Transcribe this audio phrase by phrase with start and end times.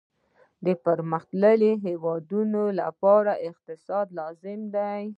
[0.65, 2.31] د پرمختللي هیواد
[2.79, 5.01] لپاره ښه اقتصاد لازم دی